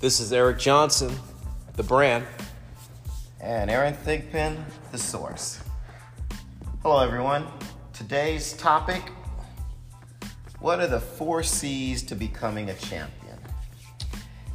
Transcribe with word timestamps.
This 0.00 0.18
is 0.18 0.32
Eric 0.32 0.58
Johnson, 0.58 1.14
the 1.76 1.82
brand. 1.82 2.24
And 3.38 3.70
Aaron 3.70 3.92
Thigpen, 3.92 4.64
the 4.92 4.96
source. 4.96 5.62
Hello, 6.82 7.00
everyone. 7.00 7.46
Today's 7.92 8.54
topic 8.54 9.02
What 10.58 10.80
are 10.80 10.86
the 10.86 11.00
four 11.00 11.42
C's 11.42 12.02
to 12.04 12.14
becoming 12.14 12.70
a 12.70 12.74
champion? 12.76 13.36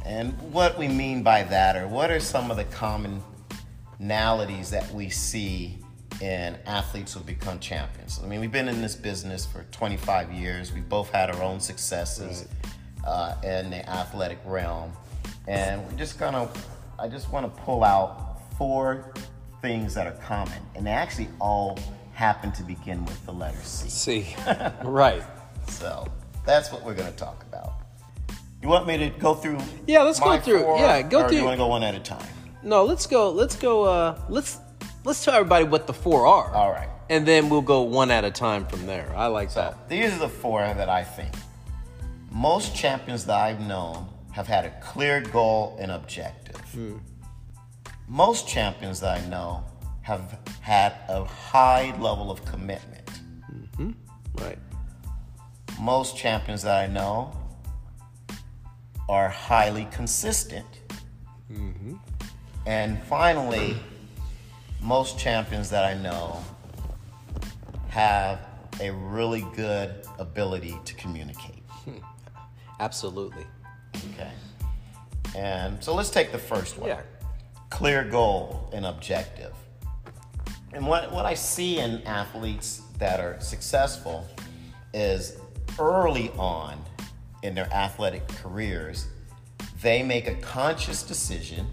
And 0.04 0.32
what 0.52 0.76
we 0.76 0.88
mean 0.88 1.22
by 1.22 1.44
that, 1.44 1.76
or 1.76 1.86
what 1.86 2.10
are 2.10 2.18
some 2.18 2.50
of 2.50 2.56
the 2.56 2.64
commonalities 4.00 4.70
that 4.70 4.92
we 4.92 5.08
see 5.10 5.78
in 6.20 6.58
athletes 6.66 7.14
who 7.14 7.20
become 7.20 7.60
champions? 7.60 8.20
I 8.20 8.26
mean, 8.26 8.40
we've 8.40 8.50
been 8.50 8.68
in 8.68 8.82
this 8.82 8.96
business 8.96 9.46
for 9.46 9.62
25 9.70 10.32
years, 10.32 10.72
we 10.72 10.80
both 10.80 11.12
had 11.12 11.30
our 11.30 11.40
own 11.40 11.60
successes 11.60 12.48
uh, 13.06 13.36
in 13.44 13.70
the 13.70 13.88
athletic 13.88 14.40
realm. 14.44 14.90
And 15.46 15.84
we're 15.86 15.96
just 15.98 16.18
gonna, 16.18 16.48
I 16.98 17.08
just 17.08 17.30
wanna 17.30 17.48
pull 17.48 17.84
out 17.84 18.40
four 18.58 19.12
things 19.62 19.94
that 19.94 20.06
are 20.06 20.18
common. 20.24 20.60
And 20.74 20.86
they 20.86 20.90
actually 20.90 21.28
all 21.40 21.78
happen 22.12 22.52
to 22.52 22.62
begin 22.62 23.04
with 23.04 23.24
the 23.26 23.32
letter 23.32 23.58
C. 23.62 23.88
C. 23.88 24.36
right. 24.82 25.22
So 25.68 26.06
that's 26.44 26.70
what 26.70 26.84
we're 26.84 26.94
gonna 26.94 27.10
talk 27.12 27.42
about. 27.42 27.72
You 28.62 28.68
want 28.68 28.86
me 28.86 28.96
to 28.98 29.10
go 29.10 29.34
through? 29.34 29.58
Yeah, 29.86 30.02
let's 30.02 30.20
go 30.20 30.38
through- 30.38 30.62
four, 30.62 30.78
yeah, 30.78 31.02
go 31.02 31.22
or 31.22 31.28
through- 31.28 31.38
You 31.38 31.44
want 31.44 31.54
to 31.54 31.58
go 31.58 31.66
one 31.66 31.82
at 31.82 31.94
a 31.96 31.98
time? 31.98 32.24
No, 32.62 32.84
let's 32.84 33.06
go. 33.06 33.30
Let's 33.30 33.56
go. 33.56 33.82
Uh, 33.84 34.18
let's 34.28 34.58
let's 35.04 35.24
tell 35.24 35.34
everybody 35.34 35.64
what 35.64 35.86
the 35.86 35.92
four 35.92 36.26
are. 36.26 36.52
All 36.54 36.70
right. 36.70 36.88
And 37.10 37.26
then 37.26 37.48
we'll 37.48 37.62
go 37.62 37.82
one 37.82 38.10
at 38.10 38.24
a 38.24 38.30
time 38.30 38.66
from 38.66 38.86
there. 38.86 39.12
I 39.16 39.26
like 39.26 39.52
that. 39.54 39.88
These 39.88 40.12
are 40.14 40.18
the 40.18 40.28
four 40.28 40.60
that 40.62 40.88
I 40.88 41.04
think. 41.04 41.32
Most 42.30 42.74
champions 42.74 43.24
that 43.26 43.36
I've 43.36 43.60
known 43.60 44.08
have 44.36 44.46
had 44.46 44.66
a 44.66 44.70
clear 44.82 45.22
goal 45.22 45.78
and 45.80 45.90
objective. 45.90 46.60
Hmm. 46.72 46.98
Most 48.06 48.46
champions 48.46 49.00
that 49.00 49.18
I 49.18 49.26
know 49.28 49.64
have 50.02 50.38
had 50.60 50.92
a 51.08 51.24
high 51.24 51.98
level 51.98 52.30
of 52.30 52.44
commitment. 52.44 53.10
Mm-hmm. 53.50 53.92
Right. 54.38 54.58
Most 55.80 56.18
champions 56.18 56.62
that 56.64 56.76
I 56.76 56.86
know 56.86 57.32
are 59.08 59.30
highly 59.30 59.88
consistent. 59.90 60.66
Mm-hmm. 61.50 61.94
And 62.66 63.02
finally, 63.04 63.78
most 64.82 65.18
champions 65.18 65.70
that 65.70 65.86
I 65.86 65.94
know 65.94 66.44
have 67.88 68.38
a 68.82 68.90
really 68.90 69.46
good 69.54 70.06
ability 70.18 70.76
to 70.84 70.94
communicate. 70.96 71.62
Hmm. 71.70 72.04
Absolutely. 72.80 73.46
Okay. 74.14 74.30
And 75.36 75.82
so 75.82 75.94
let's 75.94 76.10
take 76.10 76.32
the 76.32 76.38
first 76.38 76.78
one 76.78 76.88
Yeah. 76.88 77.00
clear 77.70 78.04
goal 78.04 78.70
and 78.72 78.86
objective. 78.86 79.52
And 80.72 80.86
what, 80.86 81.12
what 81.12 81.24
I 81.26 81.34
see 81.34 81.78
in 81.78 82.02
athletes 82.02 82.82
that 82.98 83.20
are 83.20 83.38
successful 83.40 84.26
is 84.94 85.36
early 85.78 86.30
on 86.38 86.82
in 87.42 87.54
their 87.54 87.70
athletic 87.72 88.26
careers, 88.28 89.06
they 89.82 90.02
make 90.02 90.26
a 90.26 90.34
conscious 90.36 91.02
decision 91.02 91.66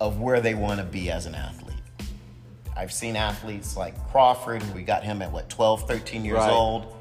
of 0.00 0.20
where 0.20 0.40
they 0.40 0.54
want 0.54 0.78
to 0.80 0.84
be 0.86 1.10
as 1.10 1.26
an 1.26 1.34
athlete. 1.34 1.60
I've 2.76 2.92
seen 2.92 3.14
athletes 3.16 3.76
like 3.76 3.94
Crawford, 4.10 4.62
we 4.74 4.82
got 4.82 5.04
him 5.04 5.22
at 5.22 5.30
what, 5.30 5.48
12, 5.48 5.86
13 5.86 6.24
years 6.24 6.38
Right. 6.38 6.50
old. 6.50 6.92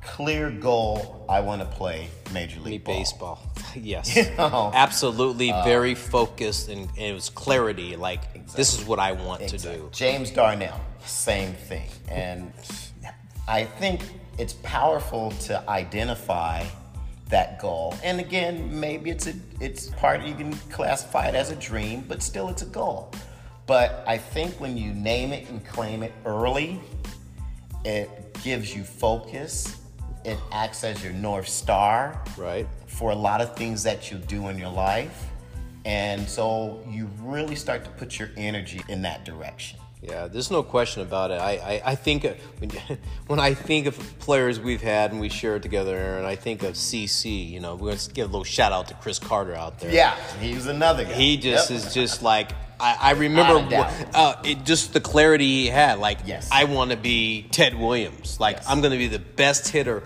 Clear 0.00 0.50
goal, 0.50 1.24
I 1.28 1.40
want 1.40 1.60
to 1.60 1.66
play 1.66 2.08
Major 2.32 2.60
League 2.60 2.84
baseball. 2.84 3.40
yes. 3.76 4.16
know? 4.36 4.70
Absolutely. 4.74 5.50
Um, 5.50 5.64
very 5.64 5.94
focused, 5.94 6.68
and, 6.68 6.88
and 6.90 6.98
it 6.98 7.12
was 7.12 7.30
clarity. 7.30 7.96
Like 7.96 8.46
this 8.54 8.78
is 8.78 8.84
what 8.84 8.98
I 8.98 9.12
want 9.12 9.48
to 9.48 9.58
do. 9.58 9.88
James 9.92 10.30
Darnell, 10.30 10.80
same 11.04 11.52
thing. 11.52 11.88
And 12.08 12.52
I 13.46 13.64
think 13.64 14.02
it's 14.38 14.54
powerful 14.62 15.30
to 15.46 15.68
identify 15.68 16.64
that 17.28 17.58
goal. 17.58 17.94
And 18.02 18.20
again, 18.20 18.78
maybe 18.78 19.10
it's 19.10 19.26
a 19.26 19.34
it's 19.60 19.88
part 19.90 20.22
you 20.22 20.34
can 20.34 20.54
classify 20.70 21.28
it 21.28 21.34
as 21.34 21.50
a 21.50 21.56
dream, 21.56 22.04
but 22.08 22.22
still 22.22 22.48
it's 22.48 22.62
a 22.62 22.66
goal. 22.66 23.12
But 23.66 24.02
I 24.06 24.16
think 24.16 24.54
when 24.54 24.76
you 24.76 24.94
name 24.94 25.32
it 25.32 25.48
and 25.50 25.64
claim 25.66 26.02
it 26.02 26.12
early, 26.24 26.80
it 27.84 28.08
gives 28.42 28.74
you 28.74 28.82
focus. 28.82 29.76
It 30.24 30.38
acts 30.52 30.84
as 30.84 31.02
your 31.02 31.12
north 31.12 31.48
star 31.48 32.20
Right. 32.36 32.66
for 32.86 33.10
a 33.12 33.14
lot 33.14 33.40
of 33.40 33.56
things 33.56 33.82
that 33.84 34.10
you 34.10 34.18
do 34.18 34.48
in 34.48 34.58
your 34.58 34.70
life. 34.70 35.26
And 35.84 36.28
so 36.28 36.82
you 36.88 37.08
really 37.22 37.54
start 37.56 37.84
to 37.84 37.90
put 37.90 38.18
your 38.18 38.28
energy 38.36 38.82
in 38.88 39.02
that 39.02 39.24
direction. 39.24 39.78
Yeah, 40.02 40.28
there's 40.28 40.50
no 40.50 40.62
question 40.62 41.02
about 41.02 41.30
it. 41.32 41.40
I, 41.40 41.52
I, 41.56 41.82
I 41.86 41.94
think 41.94 42.24
when, 42.58 42.70
when 43.26 43.40
I 43.40 43.54
think 43.54 43.86
of 43.86 43.96
players 44.20 44.60
we've 44.60 44.82
had 44.82 45.10
and 45.12 45.20
we 45.20 45.28
share 45.28 45.56
it 45.56 45.62
together, 45.62 45.96
Aaron, 45.96 46.24
I 46.24 46.36
think 46.36 46.62
of 46.62 46.74
CC. 46.74 47.50
You 47.50 47.60
know, 47.60 47.74
we're 47.74 47.88
going 47.88 47.98
to 47.98 48.10
give 48.12 48.28
a 48.28 48.32
little 48.32 48.44
shout 48.44 48.70
out 48.72 48.86
to 48.88 48.94
Chris 48.94 49.18
Carter 49.18 49.54
out 49.54 49.80
there. 49.80 49.90
Yeah, 49.92 50.14
he's 50.40 50.66
another 50.66 51.04
guy. 51.04 51.12
He 51.14 51.36
just 51.36 51.70
Yep. 51.70 51.78
is 51.78 51.94
just 51.94 52.22
like 52.22 52.50
I, 52.80 52.96
I 53.00 53.10
remember 53.12 53.54
Without 53.64 53.90
a 53.90 54.04
doubt. 54.04 54.14
uh, 54.14 54.42
it, 54.44 54.64
just 54.64 54.92
the 54.92 55.00
clarity 55.00 55.46
he 55.46 55.66
had. 55.66 55.98
Like 55.98 56.18
Yes. 56.24 56.48
I 56.52 56.64
want 56.64 56.90
to 56.92 56.96
be 56.96 57.46
Ted 57.50 57.78
Williams. 57.78 58.38
Like 58.40 58.56
Yes. 58.56 58.66
I'm 58.68 58.80
going 58.80 58.92
to 58.92 58.98
be 58.98 59.08
the 59.08 59.18
best 59.18 59.68
hitter 59.68 60.02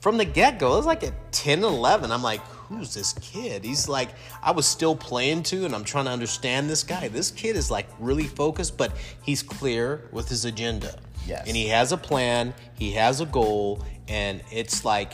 from 0.00 0.16
the 0.18 0.24
get 0.24 0.58
go. 0.58 0.74
It 0.74 0.76
was 0.76 0.86
like 0.86 1.02
at 1.04 1.32
10, 1.32 1.62
11. 1.64 2.10
I'm 2.10 2.22
like, 2.22 2.40
who's 2.68 2.94
this 2.94 3.12
kid? 3.14 3.64
He's 3.64 3.88
like, 3.88 4.10
I 4.42 4.52
was 4.52 4.66
still 4.66 4.94
playing 4.96 5.42
too, 5.42 5.64
and 5.64 5.74
I'm 5.74 5.84
trying 5.84 6.04
to 6.06 6.10
understand 6.10 6.70
this 6.70 6.82
guy. 6.84 7.08
This 7.08 7.30
kid 7.30 7.56
is 7.56 7.70
like 7.70 7.86
really 7.98 8.26
focused, 8.26 8.76
but 8.78 8.92
he's 9.22 9.42
clear 9.42 10.08
with 10.12 10.28
his 10.28 10.44
agenda. 10.44 10.98
Yes. 11.26 11.46
and 11.46 11.54
he 11.56 11.68
has 11.68 11.92
a 11.92 11.98
plan. 11.98 12.54
He 12.78 12.92
has 12.92 13.20
a 13.20 13.26
goal, 13.26 13.84
and 14.08 14.42
it's 14.50 14.84
like 14.86 15.12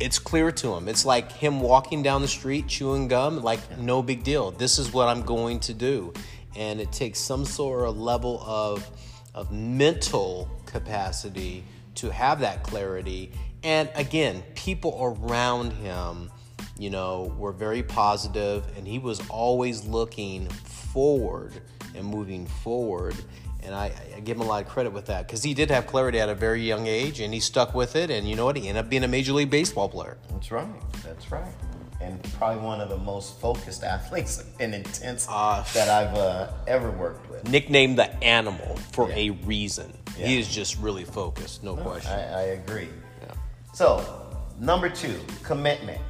it's 0.00 0.18
clear 0.18 0.50
to 0.50 0.74
him. 0.74 0.88
It's 0.88 1.04
like 1.04 1.30
him 1.30 1.60
walking 1.60 2.02
down 2.02 2.22
the 2.22 2.28
street 2.28 2.66
chewing 2.66 3.06
gum, 3.06 3.42
like 3.42 3.78
no 3.78 4.02
big 4.02 4.24
deal. 4.24 4.50
This 4.50 4.78
is 4.78 4.92
what 4.92 5.08
I'm 5.08 5.22
going 5.22 5.60
to 5.60 5.74
do. 5.74 6.12
And 6.56 6.80
it 6.80 6.90
takes 6.90 7.18
some 7.18 7.44
sort 7.44 7.86
of 7.88 7.98
level 7.98 8.42
of 8.44 8.88
of 9.34 9.52
mental 9.52 10.50
capacity 10.66 11.62
to 11.94 12.10
have 12.10 12.40
that 12.40 12.62
clarity. 12.64 13.30
And 13.62 13.88
again, 13.94 14.42
people 14.54 14.98
around 15.00 15.72
him, 15.72 16.30
you 16.78 16.90
know, 16.90 17.32
were 17.38 17.52
very 17.52 17.82
positive 17.82 18.64
and 18.76 18.88
he 18.88 18.98
was 18.98 19.20
always 19.28 19.84
looking 19.84 20.48
forward 20.48 21.60
and 21.94 22.04
moving 22.04 22.46
forward. 22.46 23.14
And 23.62 23.74
I, 23.74 23.92
I 24.16 24.20
give 24.20 24.36
him 24.36 24.42
a 24.42 24.46
lot 24.46 24.62
of 24.62 24.68
credit 24.68 24.92
with 24.92 25.06
that 25.06 25.26
because 25.26 25.42
he 25.42 25.54
did 25.54 25.70
have 25.70 25.86
clarity 25.86 26.18
at 26.18 26.28
a 26.28 26.34
very 26.34 26.62
young 26.62 26.86
age 26.86 27.20
and 27.20 27.32
he 27.34 27.40
stuck 27.40 27.74
with 27.74 27.94
it. 27.96 28.10
And 28.10 28.28
you 28.28 28.34
know 28.36 28.44
what? 28.46 28.56
He 28.56 28.68
ended 28.68 28.84
up 28.84 28.90
being 28.90 29.04
a 29.04 29.08
Major 29.08 29.32
League 29.32 29.50
Baseball 29.50 29.88
player. 29.88 30.16
That's 30.30 30.50
right. 30.50 30.66
That's 31.04 31.30
right. 31.30 31.52
And 32.00 32.22
probably 32.38 32.62
one 32.64 32.80
of 32.80 32.88
the 32.88 32.96
most 32.96 33.38
focused 33.40 33.84
athletes 33.94 34.42
and 34.58 34.74
intense 34.74 35.26
Ah. 35.28 35.68
that 35.74 35.88
I've 35.90 36.14
uh, 36.16 36.48
ever 36.66 36.90
worked 36.90 37.30
with. 37.30 37.46
Nicknamed 37.48 37.98
the 37.98 38.10
animal 38.24 38.76
for 38.92 39.08
Yeah. 39.10 39.16
a 39.16 39.30
reason. 39.44 39.92
Yeah. 40.18 40.26
He 40.28 40.38
is 40.38 40.48
just 40.48 40.78
really 40.78 41.04
focused, 41.04 41.62
no 41.62 41.76
question. 41.76 42.10
I, 42.12 42.22
I 42.32 42.42
agree. 42.42 42.88
Yeah. 43.22 43.34
So, 43.74 44.26
number 44.58 44.88
two, 44.88 45.20
commitment. 45.42 46.00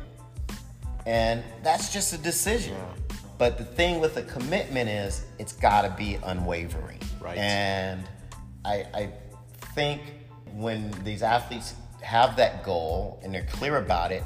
And 1.06 1.42
that's 1.62 1.92
just 1.92 2.12
a 2.12 2.18
decision. 2.18 2.76
But 3.40 3.56
the 3.56 3.64
thing 3.64 4.00
with 4.00 4.18
a 4.18 4.22
commitment 4.24 4.90
is 4.90 5.24
it's 5.38 5.54
got 5.54 5.80
to 5.80 5.94
be 5.96 6.18
unwavering. 6.24 6.98
Right. 7.18 7.38
And 7.38 8.06
I, 8.66 8.84
I 8.92 9.12
think 9.74 10.02
when 10.52 10.90
these 11.04 11.22
athletes 11.22 11.72
have 12.02 12.36
that 12.36 12.62
goal 12.64 13.18
and 13.24 13.32
they're 13.32 13.48
clear 13.50 13.78
about 13.78 14.12
it, 14.12 14.22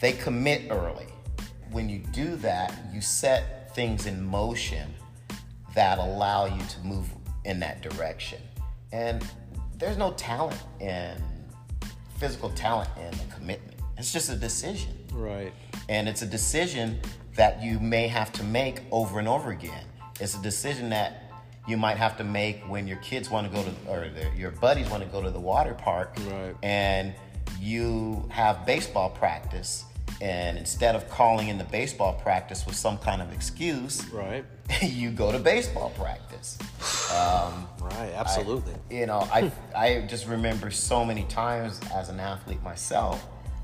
they 0.00 0.12
commit 0.12 0.70
early. 0.70 1.08
When 1.72 1.90
you 1.90 1.98
do 1.98 2.36
that, 2.36 2.74
you 2.90 3.02
set 3.02 3.74
things 3.74 4.06
in 4.06 4.24
motion 4.24 4.94
that 5.74 5.98
allow 5.98 6.46
you 6.46 6.64
to 6.64 6.80
move 6.80 7.06
in 7.44 7.60
that 7.60 7.82
direction. 7.82 8.40
And 8.92 9.22
there's 9.76 9.98
no 9.98 10.12
talent 10.12 10.62
in 10.80 11.22
physical 12.16 12.48
talent 12.48 12.88
in 12.96 13.12
a 13.12 13.34
commitment. 13.34 13.78
It's 13.98 14.10
just 14.10 14.30
a 14.30 14.36
decision. 14.36 14.96
Right. 15.12 15.52
And 15.90 16.08
it's 16.08 16.22
a 16.22 16.26
decision 16.26 16.98
that 17.36 17.62
you 17.62 17.78
may 17.80 18.08
have 18.08 18.32
to 18.32 18.44
make 18.44 18.80
over 18.90 19.18
and 19.18 19.28
over 19.28 19.50
again. 19.50 19.84
It's 20.20 20.34
a 20.34 20.42
decision 20.42 20.90
that 20.90 21.20
you 21.66 21.76
might 21.76 21.96
have 21.96 22.16
to 22.18 22.24
make 22.24 22.62
when 22.68 22.86
your 22.86 22.98
kids 22.98 23.30
want 23.30 23.50
to 23.50 23.52
go 23.56 23.64
to, 23.64 23.70
or 23.90 24.08
the, 24.08 24.30
your 24.36 24.50
buddies 24.50 24.88
want 24.90 25.02
to 25.02 25.08
go 25.08 25.22
to 25.22 25.30
the 25.30 25.40
water 25.40 25.74
park, 25.74 26.16
Right. 26.30 26.54
and 26.62 27.14
you 27.60 28.28
have 28.30 28.66
baseball 28.66 29.10
practice, 29.10 29.84
and 30.20 30.58
instead 30.58 30.94
of 30.94 31.08
calling 31.08 31.48
in 31.48 31.56
the 31.58 31.64
baseball 31.64 32.12
practice 32.14 32.66
with 32.66 32.76
some 32.76 32.98
kind 32.98 33.20
of 33.22 33.32
excuse, 33.32 34.06
Right. 34.10 34.44
you 34.82 35.10
go 35.10 35.32
to 35.32 35.38
baseball 35.38 35.90
practice. 35.90 36.58
Um, 37.10 37.66
right. 37.80 38.12
Absolutely. 38.14 38.74
You 38.90 39.06
know, 39.06 39.26
I 39.32 39.50
I 39.74 40.00
just 40.08 40.26
remember 40.26 40.70
so 40.70 41.04
many 41.04 41.24
times 41.24 41.80
as 41.94 42.08
an 42.10 42.20
athlete 42.20 42.62
myself 42.62 43.22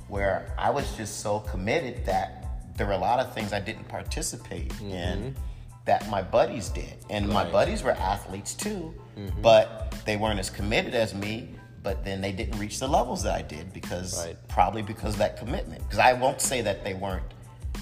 where 0.08 0.52
I 0.58 0.70
was 0.70 0.90
just 0.96 1.20
so 1.20 1.40
committed 1.40 2.04
that 2.06 2.39
there 2.80 2.86
were 2.86 2.94
a 2.94 2.98
lot 2.98 3.20
of 3.20 3.34
things 3.34 3.52
I 3.52 3.60
didn't 3.60 3.86
participate 3.88 4.72
in 4.80 5.36
that 5.84 6.08
my 6.08 6.22
buddies 6.22 6.70
did. 6.70 6.94
And 7.10 7.28
my 7.28 7.42
Mm-hmm. 7.42 7.52
Buddies 7.52 7.82
were 7.82 7.90
athletes 7.92 8.54
too, 8.54 8.94
but 9.42 9.94
they 10.06 10.16
weren't 10.16 10.38
as 10.40 10.48
committed 10.48 10.94
as 10.94 11.12
me. 11.14 11.50
But 11.82 12.04
then 12.06 12.22
they 12.22 12.32
didn't 12.32 12.58
reach 12.58 12.78
the 12.78 12.88
levels 12.88 13.22
that 13.24 13.34
I 13.34 13.42
did 13.42 13.72
because 13.74 14.24
Right. 14.24 14.36
probably 14.48 14.80
because 14.80 15.12
of 15.14 15.18
that 15.18 15.36
commitment. 15.38 15.82
Because 15.82 15.98
I 15.98 16.14
won't 16.14 16.40
say 16.40 16.62
that 16.62 16.84
they 16.84 16.94
weren't 16.94 17.24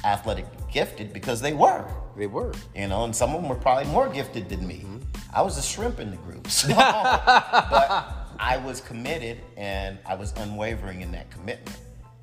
athletic 0.04 0.46
gifted 0.72 1.12
because 1.12 1.40
they 1.40 1.52
were 1.52 1.84
They 2.16 2.26
were. 2.26 2.52
you 2.74 2.88
know, 2.88 3.04
and 3.04 3.14
some 3.14 3.34
of 3.36 3.40
them 3.40 3.48
were 3.48 3.56
probably 3.56 3.90
more 3.92 4.08
gifted 4.08 4.48
than 4.48 4.66
me. 4.66 4.84
I 5.32 5.42
was 5.42 5.58
a 5.58 5.62
shrimp 5.62 6.00
in 6.00 6.10
the 6.10 6.16
group, 6.18 6.48
so, 6.60 6.68
but 6.74 8.14
I 8.40 8.56
was 8.64 8.80
committed 8.80 9.38
and 9.56 9.98
I 10.06 10.14
was 10.16 10.32
unwavering 10.38 11.02
in 11.02 11.12
that 11.12 11.30
commitment. 11.30 11.76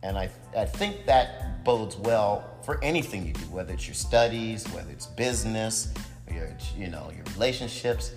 And 0.03 0.17
I, 0.17 0.29
I 0.57 0.65
think 0.65 1.05
that 1.07 1.63
bodes 1.65 1.97
well 1.97 2.43
for 2.65 2.83
anything 2.83 3.27
you 3.27 3.33
do, 3.33 3.45
whether 3.45 3.73
it's 3.73 3.87
your 3.87 3.93
studies, 3.93 4.65
whether 4.73 4.89
it's 4.91 5.05
business, 5.05 5.93
your, 6.33 6.49
you 6.75 6.87
know, 6.87 7.11
your 7.15 7.23
relationships. 7.35 8.11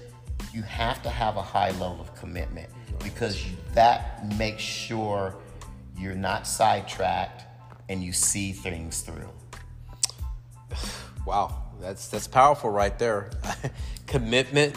You 0.55 0.63
have 0.63 1.03
to 1.03 1.11
have 1.11 1.37
a 1.37 1.43
high 1.43 1.71
level 1.73 2.01
of 2.01 2.15
commitment 2.15 2.71
because 3.05 3.47
you, 3.47 3.55
that 3.75 4.27
makes 4.39 4.63
sure 4.63 5.37
you're 5.99 6.15
not 6.15 6.47
sidetracked 6.47 7.45
and 7.91 8.03
you 8.03 8.13
see 8.13 8.53
things 8.53 9.03
through. 9.03 9.29
Wow, 11.27 11.65
that's 11.79 12.09
that's 12.09 12.27
powerful 12.27 12.71
right 12.71 12.99
there. 12.99 13.29
Commitment 14.07 14.75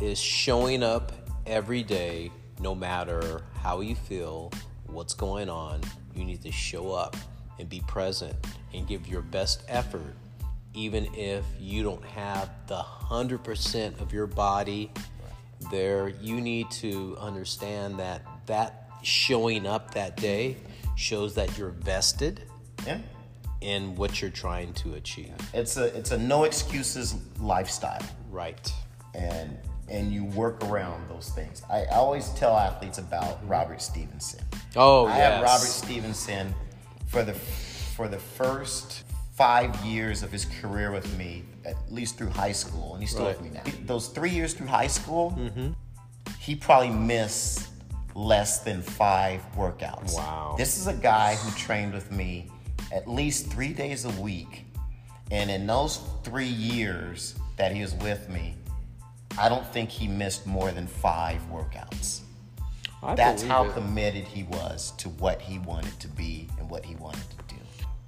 is 0.00 0.18
showing 0.18 0.82
up 0.82 1.12
every 1.46 1.82
day, 1.82 2.30
no 2.58 2.74
matter 2.74 3.42
how 3.60 3.82
you 3.82 3.94
feel, 3.94 4.50
what's 4.86 5.12
going 5.12 5.50
on. 5.50 5.82
You 6.16 6.24
need 6.24 6.40
to 6.40 6.50
show 6.50 6.92
up 6.92 7.16
and 7.58 7.68
be 7.68 7.80
present 7.86 8.34
and 8.72 8.86
give 8.86 9.06
your 9.06 9.22
best 9.22 9.62
effort, 9.68 10.14
even 10.74 11.06
if 11.14 11.44
you 11.58 11.82
don't 11.82 12.04
have 12.04 12.50
the 12.66 12.76
hundred 12.76 13.44
percent 13.44 14.00
of 14.00 14.12
your 14.12 14.26
body 14.26 14.90
there. 15.70 16.08
You 16.08 16.40
need 16.40 16.70
to 16.72 17.16
understand 17.20 17.98
that 17.98 18.22
that 18.46 18.88
showing 19.02 19.66
up 19.66 19.94
that 19.94 20.16
day 20.16 20.56
shows 20.96 21.34
that 21.34 21.56
you're 21.58 21.70
vested 21.70 22.42
Yeah. 22.86 22.98
in 23.60 23.94
what 23.96 24.20
you're 24.20 24.30
trying 24.30 24.72
to 24.74 24.94
achieve. 24.94 25.34
It's 25.52 25.76
a 25.76 25.84
it's 25.96 26.10
a 26.10 26.18
no 26.18 26.44
excuses 26.44 27.14
lifestyle, 27.38 28.02
Right. 28.30 28.72
and 29.14 29.56
and 29.88 30.12
you 30.12 30.24
work 30.24 30.64
around 30.64 31.08
those 31.10 31.28
things. 31.30 31.62
I, 31.70 31.84
always 31.86 32.30
tell 32.30 32.56
athletes 32.56 32.96
about 32.96 33.36
mm-hmm. 33.38 33.48
Robert 33.48 33.82
Stephenson. 33.82 34.40
Oh, 34.76 35.04
I 35.06 35.16
yes. 35.18 35.32
had 35.34 35.42
Robert 35.42 35.66
Stephenson 35.66 36.54
for 37.14 37.22
the 37.22 37.34
for 37.34 38.08
the 38.08 38.18
first 38.18 39.04
five 39.36 39.72
years 39.84 40.24
of 40.24 40.32
his 40.32 40.46
career 40.60 40.90
with 40.90 41.16
me, 41.16 41.44
at 41.64 41.76
least 41.90 42.18
through 42.18 42.28
high 42.30 42.50
school, 42.52 42.94
and 42.94 43.02
he's 43.02 43.12
still 43.12 43.26
Right. 43.26 43.36
Mm-hmm. 43.36 43.54
with 43.54 43.64
me 43.64 43.72
now. 43.80 43.86
Those 43.86 44.08
three 44.08 44.30
years 44.30 44.52
through 44.52 44.66
high 44.66 44.88
school, 44.88 45.38
he 46.40 46.56
probably 46.56 46.90
missed 46.90 47.68
less 48.16 48.60
than 48.64 48.82
five 48.82 49.40
workouts. 49.56 50.14
Wow. 50.16 50.56
This 50.58 50.76
is 50.76 50.88
a 50.88 50.92
guy 50.92 51.36
who 51.36 51.56
trained 51.56 51.92
with 51.94 52.10
me 52.10 52.50
at 52.92 53.06
least 53.08 53.46
three 53.52 53.72
days 53.72 54.04
a 54.04 54.10
week. 54.20 54.64
And 55.30 55.50
in 55.50 55.66
those 55.66 56.00
three 56.24 56.46
years 56.46 57.34
that 57.56 57.72
he 57.72 57.80
was 57.80 57.94
with 57.94 58.28
me, 58.28 58.56
I 59.38 59.48
don't 59.48 59.66
think 59.72 59.88
he 59.88 60.06
missed 60.08 60.46
more 60.46 60.70
than 60.72 60.86
five 60.88 61.40
workouts. 61.50 62.20
I 63.04 63.14
That's 63.14 63.42
how 63.42 63.64
it. 63.66 63.74
committed 63.74 64.24
he 64.24 64.44
was 64.44 64.92
to 64.98 65.08
what 65.10 65.40
he 65.40 65.58
wanted 65.58 65.98
to 66.00 66.08
be 66.08 66.48
and 66.58 66.68
what 66.70 66.84
he 66.84 66.94
wanted 66.96 67.22
to 67.30 67.54
do. 67.54 67.60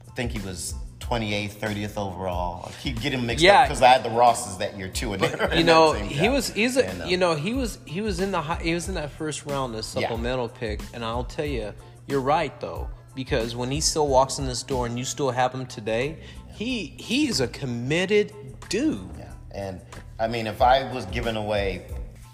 I 0.09 0.11
think 0.13 0.33
he 0.33 0.39
was 0.41 0.75
28th, 1.01 1.55
30th 1.55 1.97
overall. 1.99 2.69
I 2.69 2.73
keep 2.83 3.01
getting 3.01 3.25
mixed 3.27 3.45
Yeah. 3.45 3.61
up 3.61 3.69
because 3.69 3.83
I 3.83 3.89
had 3.89 4.03
the 4.03 4.11
Rosses 4.11 4.57
that 4.59 4.77
year 4.79 4.89
too. 4.89 5.13
And 5.13 5.23
were 5.23 5.55
you 5.55 5.63
know 5.65 5.93
he 5.93 6.29
was 6.29 6.49
he's 6.51 6.77
a 6.77 6.87
And, 6.89 7.03
uh, 7.03 7.05
you 7.07 7.17
know 7.17 7.35
he 7.35 7.53
was 7.55 7.79
he 7.85 8.01
was 8.01 8.19
in 8.21 8.33
the 8.33 8.41
hi- 8.41 8.61
he 8.63 8.75
was 8.75 8.89
in 8.89 8.95
that 8.95 9.11
first 9.11 9.47
round 9.47 9.75
the 9.75 9.83
supplemental 9.83 10.49
pick 10.49 10.81
and 10.95 11.05
I'll 11.05 11.25
tell 11.25 11.45
you 11.45 11.73
you're 12.09 12.21
right 12.21 12.59
though 12.61 12.89
because 13.15 13.55
when 13.55 13.71
he 13.71 13.81
still 13.81 14.09
walks 14.09 14.39
in 14.39 14.47
this 14.47 14.63
door 14.63 14.87
and 14.87 14.99
you 14.99 15.05
still 15.05 15.31
have 15.31 15.53
him 15.55 15.67
today 15.67 16.19
he 16.55 16.95
he's 16.99 17.41
a 17.41 17.47
committed 17.49 18.33
dude 18.69 19.09
Yeah, 19.19 19.33
and 19.55 19.81
I 20.19 20.27
mean, 20.29 20.47
if 20.47 20.63
I 20.63 20.91
was 20.95 21.05
giving 21.07 21.37
away, 21.37 21.85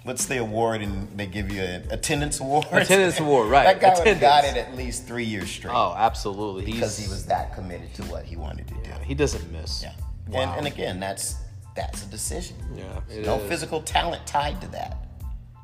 what's 0.04 0.26
the 0.26 0.38
award, 0.38 0.82
and 0.82 1.08
they 1.16 1.26
give 1.26 1.50
you 1.50 1.62
an 1.62 1.86
attendance 1.90 2.40
award? 2.40 2.66
Attendance 2.72 3.20
award, 3.20 3.48
right, 3.50 3.64
that 3.64 3.80
guy 3.80 3.98
would've 3.98 4.20
got 4.20 4.44
it 4.44 4.56
at 4.56 4.76
least 4.76 5.06
three 5.06 5.24
years 5.24 5.50
straight 5.50 5.74
oh 5.74 5.94
absolutely 5.96 6.64
because 6.64 6.96
he's, 6.98 7.06
he 7.06 7.10
was 7.12 7.26
that 7.26 7.54
committed 7.54 7.92
to 7.94 8.02
what 8.04 8.24
he 8.24 8.36
wanted 8.36 8.66
to 8.68 8.74
do. 8.74 8.90
he 9.04 9.14
doesn't 9.14 9.50
miss 9.52 9.82
Yeah, 9.82 9.92
Wow. 10.28 10.40
and, 10.40 10.50
and 10.58 10.66
again, 10.66 11.00
that's 11.00 11.36
that's 11.74 12.02
a 12.04 12.06
decision. 12.06 12.56
Yeah, 12.76 13.00
no 13.24 13.36
is. 13.38 13.48
physical 13.48 13.80
talent 13.82 14.26
tied 14.26 14.60
to 14.60 14.68
that. 14.68 14.98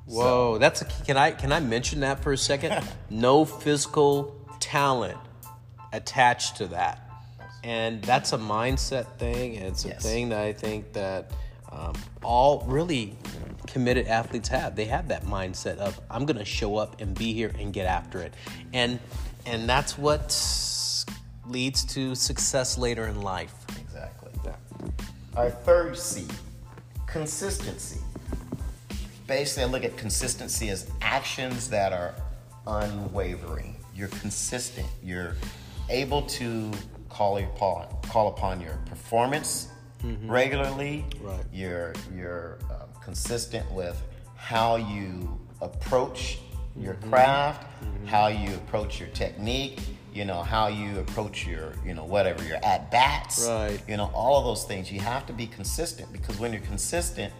Whoa, 0.06 0.56
that's 0.58 0.80
a 0.82 0.84
can 1.04 1.16
I 1.18 1.32
can 1.32 1.52
I 1.52 1.60
mention 1.60 2.00
that 2.00 2.22
for 2.22 2.32
a 2.32 2.38
second? 2.38 2.82
no 3.10 3.44
physical 3.44 4.34
talent 4.58 5.18
attached 5.92 6.56
to 6.56 6.66
that, 6.68 7.10
and 7.62 8.02
that's 8.02 8.32
a 8.32 8.38
mindset 8.38 9.06
thing, 9.18 9.56
and 9.56 9.66
it's 9.66 9.84
a 9.84 9.88
Yes. 9.88 10.02
thing 10.02 10.30
that 10.30 10.40
I 10.40 10.52
think 10.54 10.92
that 10.94 11.30
um, 11.70 11.92
all 12.22 12.64
really 12.66 13.16
committed 13.68 14.06
athletes 14.06 14.48
have. 14.48 14.74
They 14.74 14.86
have 14.86 15.08
that 15.08 15.24
mindset 15.24 15.76
of 15.76 16.00
I'm 16.10 16.26
going 16.26 16.38
to 16.38 16.44
show 16.44 16.76
up 16.76 17.00
and 17.00 17.16
be 17.16 17.32
here 17.32 17.52
and 17.58 17.72
get 17.72 17.86
after 17.86 18.20
it, 18.20 18.34
and 18.72 18.98
and 19.46 19.68
that's 19.68 19.96
what 19.96 20.32
leads 21.46 21.84
to 21.94 22.14
success 22.14 22.76
later 22.76 23.06
in 23.06 23.22
life. 23.22 23.54
Exactly. 23.80 24.30
Yeah. 24.44 24.56
Our 25.36 25.50
third 25.50 25.96
C, 25.96 26.26
consistency. 27.06 28.00
Basically, 29.26 29.64
I 29.64 29.66
look 29.66 29.84
at 29.84 29.96
consistency 29.96 30.70
as 30.70 30.90
actions 31.02 31.68
that 31.68 31.92
are 31.92 32.14
unwavering. 32.66 33.76
You're 33.94 34.08
consistent. 34.08 34.86
You're 35.02 35.34
able 35.90 36.22
to 36.22 36.70
call 37.08 37.38
upon 37.38 37.86
call 38.08 38.28
upon 38.28 38.60
your 38.60 38.78
performance 38.86 39.68
regularly. 40.24 41.04
Right. 41.20 41.44
You're 41.52 41.94
you're 42.14 42.58
um, 42.70 42.77
consistent 43.08 43.64
with 43.72 44.02
how 44.36 44.76
you 44.76 45.40
approach 45.62 46.40
your 46.76 46.92
mm-hmm. 46.92 47.08
craft, 47.08 47.62
mm-hmm. 47.62 48.06
how 48.06 48.26
you 48.26 48.54
approach 48.56 49.00
your 49.00 49.08
technique. 49.08 49.80
You 50.12 50.26
know 50.26 50.42
how 50.42 50.66
you 50.68 50.98
approach 50.98 51.46
your 51.46 51.72
you 51.86 51.94
know 51.94 52.04
whatever 52.04 52.44
your 52.44 52.58
at 52.62 52.90
bats. 52.90 53.46
Right. 53.46 53.80
You 53.88 53.96
know, 53.96 54.10
all 54.12 54.38
of 54.38 54.44
those 54.44 54.64
things. 54.64 54.92
You 54.92 55.00
have 55.00 55.24
to 55.26 55.32
be 55.32 55.46
consistent 55.46 56.12
because 56.12 56.38
when 56.38 56.52
you're 56.52 56.68
consistent, 56.74 57.32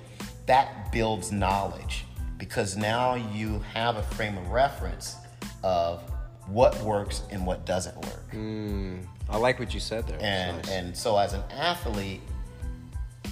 that 0.47 0.91
builds 0.91 1.33
knowledge 1.33 2.05
because 2.39 2.75
now 2.79 3.17
you 3.17 3.59
have 3.75 3.97
a 3.97 4.03
frame 4.03 4.39
of 4.39 4.49
reference 4.49 5.17
of 5.63 6.01
what 6.47 6.81
works 6.83 7.25
and 7.31 7.45
what 7.45 7.67
doesn't 7.67 7.97
work. 7.97 8.31
Hmm. 8.31 9.01
I 9.29 9.37
like 9.37 9.59
what 9.59 9.75
you 9.75 9.81
said 9.81 10.07
there. 10.07 10.19
And 10.23 10.57
Nice. 10.57 10.71
and 10.71 10.97
so 10.97 11.19
as 11.19 11.35
an 11.35 11.43
athlete, 11.51 12.23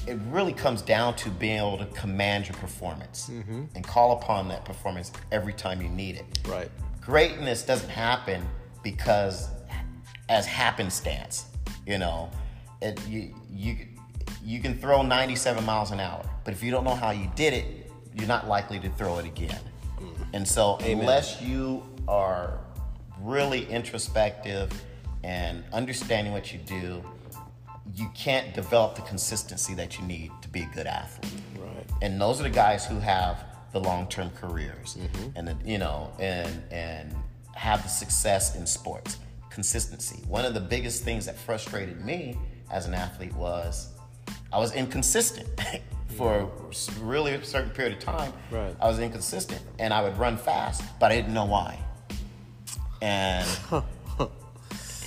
it 0.07 0.19
really 0.31 0.53
comes 0.53 0.83
down 0.83 1.17
to 1.17 1.31
being 1.31 1.59
able 1.59 1.79
to 1.79 1.87
command 1.87 2.47
your 2.47 2.57
performance 2.57 3.29
mm-hmm. 3.31 3.65
and 3.75 3.87
call 3.87 4.13
upon 4.13 4.49
that 4.49 4.65
performance 4.65 5.13
every 5.33 5.53
time 5.53 5.83
you 5.83 5.89
need 5.89 6.17
it. 6.17 6.25
Right. 6.47 6.71
greatness 7.01 7.63
doesn't 7.63 7.91
happen 7.91 8.47
because 8.83 9.49
as 10.29 10.47
happenstance 10.47 11.47
you 11.87 11.99
know? 11.99 12.31
It, 12.83 13.01
you, 13.09 13.35
you 13.51 13.77
you 14.45 14.61
can 14.61 14.79
throw 14.79 15.03
97 15.03 15.65
miles 15.65 15.93
an 15.93 16.01
hour 16.01 16.23
but 16.45 16.53
if 16.53 16.63
you 16.63 16.71
don't 16.71 16.85
know 16.85 16.95
how 16.95 17.11
you 17.11 17.31
did 17.35 17.55
it 17.55 17.87
you're 18.17 18.29
not 18.29 18.49
likely 18.49 18.81
to 18.81 18.89
throw 18.91 19.19
it 19.19 19.27
again. 19.27 19.61
Mm-hmm. 19.99 20.23
And 20.33 20.49
so 20.49 20.79
unless 20.79 21.41
you 21.41 21.83
are 22.09 22.59
really 23.21 23.67
introspective 23.67 24.71
and 25.23 25.63
understanding 25.73 26.33
what 26.33 26.53
you 26.53 26.59
do 26.59 27.03
you 27.95 28.11
can't 28.15 28.55
develop 28.55 28.97
the 28.97 29.03
consistency 29.03 29.75
that 29.75 29.99
you 29.99 30.05
need 30.05 30.31
to 30.43 30.49
be 30.49 30.63
a 30.63 30.71
good 30.75 30.87
athlete. 30.87 31.33
Right. 31.59 31.87
and 32.03 32.21
those 32.21 32.41
are 32.41 32.45
the 32.45 32.51
guys 32.51 32.87
who 32.87 32.99
have 32.99 33.45
the 33.73 33.81
long-term 33.81 34.31
careers 34.31 34.97
mm-hmm. 34.99 35.31
and 35.37 35.49
the, 35.49 35.57
you 35.65 35.79
know 35.79 36.13
and 36.19 36.63
and 36.71 37.15
have 37.55 37.83
the 37.83 37.89
success 37.89 38.57
in 38.57 38.67
sports. 38.67 39.19
Consistency. 39.51 40.23
One 40.29 40.45
of 40.45 40.53
the 40.53 40.61
biggest 40.61 41.03
things 41.03 41.25
that 41.25 41.39
frustrated 41.39 42.05
me 42.05 42.37
as 42.71 42.87
an 42.87 42.95
athlete 42.95 43.35
was 43.35 43.89
i 44.53 44.59
was 44.59 44.75
inconsistent 44.75 45.49
for 46.17 46.51
really 47.01 47.33
a 47.33 47.45
certain 47.45 47.71
period 47.71 47.97
of 47.97 48.03
time. 48.03 48.33
Right. 48.51 48.75
i 48.81 48.89
was 48.89 48.99
inconsistent 48.99 49.63
and 49.79 49.95
i 49.95 50.03
would 50.03 50.17
run 50.19 50.37
fast 50.37 50.83
but 51.01 51.13
i 51.13 51.17
didn't 51.17 51.35
know 51.35 51.47
why. 51.47 51.79
And 53.03 53.47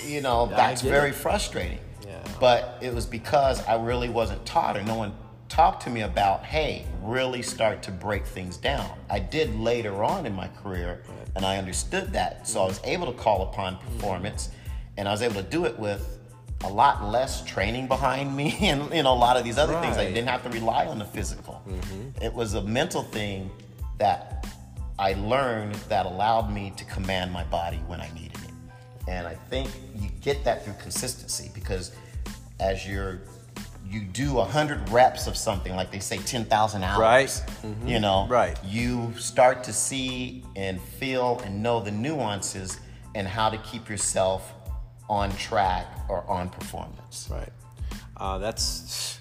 you 0.06 0.20
know 0.20 0.46
that's 0.46 0.82
get 0.82 0.88
it. 0.88 0.90
very 0.90 1.12
frustrating 1.12 1.80
Yeah. 2.10 2.32
but 2.40 2.78
it 2.80 2.92
was 2.92 3.06
because 3.06 3.64
I 3.66 3.80
really 3.80 4.08
wasn't 4.08 4.44
taught 4.44 4.76
or 4.76 4.82
no 4.82 4.96
one 4.96 5.14
talked 5.48 5.82
to 5.82 5.90
me 5.90 6.02
about, 6.02 6.44
hey, 6.44 6.86
really 7.02 7.42
start 7.42 7.82
to 7.84 7.90
break 7.90 8.24
things 8.24 8.56
down. 8.56 8.88
I 9.08 9.18
did 9.18 9.54
later 9.56 10.02
on 10.02 10.26
in 10.26 10.34
my 10.34 10.48
career 10.48 11.02
and 11.36 11.44
I 11.44 11.58
understood 11.58 12.12
that. 12.12 12.46
So 12.48 12.62
I 12.62 12.66
was 12.66 12.78
mm-hmm. 12.78 12.90
able 12.90 13.12
to 13.12 13.18
call 13.18 13.42
upon 13.42 13.74
mm-hmm. 13.74 13.96
performance 13.96 14.50
and 14.96 15.08
I 15.08 15.12
was 15.12 15.22
able 15.22 15.36
to 15.36 15.42
do 15.42 15.64
it 15.64 15.78
with 15.78 16.18
a 16.62 16.68
lot 16.68 17.04
less 17.04 17.44
training 17.44 17.88
behind 17.88 18.36
me 18.36 18.56
and 18.62 18.92
you 18.94 19.02
know 19.02 19.12
a 19.12 19.14
lot 19.14 19.36
of 19.36 19.44
these 19.44 19.58
other 19.58 19.78
things. 19.80 19.96
I 19.96 20.06
didn't 20.06 20.28
have 20.28 20.42
to 20.44 20.50
rely 20.50 20.86
on 20.86 20.98
the 20.98 21.04
physical. 21.04 21.62
Mm-hmm. 21.66 22.24
It 22.24 22.32
was 22.32 22.54
a 22.54 22.62
mental 22.62 23.02
thing 23.02 23.50
that 23.98 24.46
I 24.98 25.14
learned 25.14 25.74
that 25.88 26.06
allowed 26.06 26.52
me 26.52 26.72
to 26.76 26.84
command 26.84 27.32
my 27.32 27.44
body 27.44 27.78
when 27.86 28.00
I 28.00 28.10
needed 28.12 28.29
it. 28.29 28.29
And 29.10 29.26
I 29.26 29.34
think 29.34 29.68
you 29.96 30.08
get 30.20 30.44
that 30.44 30.64
through 30.64 30.74
consistency 30.80 31.50
because 31.54 31.92
as 32.60 32.86
you're 32.88 33.20
you 33.86 34.02
do 34.02 34.34
100 34.34 34.88
reps 34.90 35.26
of 35.26 35.36
something 35.36 35.74
like 35.74 35.90
they 35.90 35.98
say 35.98 36.18
10,000 36.18 36.84
hours 36.84 36.98
Right. 37.00 37.42
you 37.84 37.98
know 37.98 38.26
Right. 38.28 38.56
you 38.64 39.12
start 39.18 39.64
to 39.64 39.72
see 39.72 40.44
and 40.54 40.80
feel 40.80 41.40
and 41.44 41.60
know 41.60 41.80
the 41.80 41.90
nuances 41.90 42.78
and 43.16 43.26
how 43.26 43.50
to 43.50 43.58
keep 43.58 43.88
yourself 43.88 44.52
on 45.08 45.34
track 45.36 45.86
or 46.08 46.24
on 46.30 46.50
performance 46.50 47.28
Right. 47.30 47.52
Uh, 48.16 48.38
that's 48.38 49.18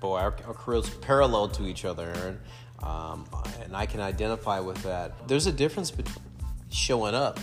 boy. 0.00 0.18
Our, 0.18 0.34
our 0.46 0.54
careers 0.54 0.88
parallel 0.90 1.48
to 1.50 1.66
each 1.66 1.84
other, 1.84 2.12
Aaron, 2.16 2.38
um, 2.82 3.24
and 3.64 3.74
I 3.74 3.86
can 3.86 4.00
identify 4.00 4.60
with 4.60 4.80
that. 4.82 5.26
There's 5.26 5.46
a 5.46 5.52
difference 5.52 5.90
between 5.90 6.24
showing 6.70 7.14
up, 7.14 7.40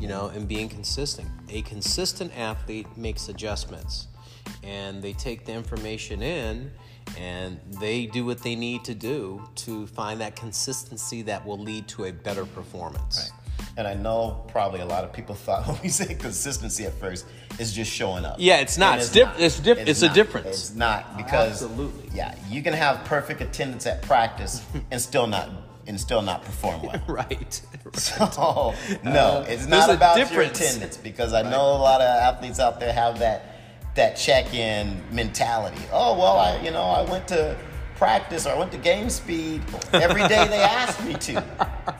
you 0.00 0.08
know, 0.08 0.28
and 0.28 0.46
being 0.46 0.68
consistent. 0.68 1.28
A 1.48 1.62
consistent 1.62 2.36
athlete 2.36 2.86
makes 2.96 3.28
adjustments, 3.28 4.06
and 4.62 5.02
they 5.02 5.12
take 5.12 5.44
the 5.46 5.52
information 5.52 6.22
in. 6.22 6.70
And 7.18 7.58
they 7.80 8.06
do 8.06 8.24
what 8.24 8.38
they 8.42 8.54
need 8.54 8.84
to 8.84 8.94
do 8.94 9.42
to 9.56 9.88
find 9.88 10.20
that 10.20 10.36
consistency 10.36 11.22
that 11.22 11.44
will 11.44 11.58
lead 11.58 11.88
to 11.88 12.04
a 12.04 12.12
better 12.12 12.44
performance. 12.44 13.32
and 13.76 13.86
i 13.88 13.94
know 13.94 14.44
probably 14.48 14.80
a 14.80 14.84
lot 14.86 15.02
of 15.02 15.12
people 15.12 15.34
thought 15.46 15.66
when 15.66 15.76
we 15.82 15.88
say 15.88 16.14
consistency 16.14 16.84
at 16.84 16.92
first 16.94 17.26
is 17.58 17.72
just 17.72 17.90
showing 17.90 18.24
up 18.24 18.36
Yeah, 18.38 18.60
it's 18.60 18.78
not. 18.78 18.92
And 18.94 19.00
It's 19.02 19.10
diff- 19.10 19.34
it's 19.38 19.58
diff- 19.60 19.78
it's 19.88 20.02
a 20.02 20.06
not. 20.06 20.14
difference. 20.14 20.46
it's 20.46 20.74
not 20.74 21.16
because 21.16 21.62
Absolutely. 21.64 22.10
yeah 22.14 22.34
you 22.48 22.62
can 22.62 22.74
have 22.74 23.04
perfect 23.06 23.40
attendance 23.40 23.86
at 23.86 24.02
practice 24.02 24.62
and 24.92 25.00
still 25.00 25.26
not 25.26 25.48
and 25.90 26.00
still 26.00 26.22
not 26.22 26.42
perform 26.44 26.80
well 26.82 27.02
Right. 27.08 27.60
So 27.94 28.74
no, 29.02 29.44
it's 29.48 29.66
not 29.66 29.90
about 29.90 30.30
your 30.30 30.42
attendance 30.42 30.96
because 30.96 31.32
I 31.34 31.42
know 31.42 31.72
a 31.72 31.80
lot 31.90 32.00
of 32.00 32.06
athletes 32.08 32.60
out 32.60 32.78
there 32.78 32.92
have 32.92 33.18
that 33.18 33.56
that 33.96 34.16
check-in 34.16 35.02
mentality. 35.10 35.82
Oh 35.92 36.16
well, 36.16 36.38
I 36.38 36.60
you 36.62 36.70
know 36.70 36.84
I 36.84 37.02
went 37.10 37.26
to 37.28 37.56
practice 37.96 38.46
or 38.46 38.50
I 38.50 38.58
went 38.58 38.70
to 38.72 38.78
game 38.78 39.10
speed 39.10 39.60
every 39.92 40.22
day 40.28 40.46
they 40.48 40.62
asked 40.80 41.04
me 41.04 41.14
to, 41.14 41.42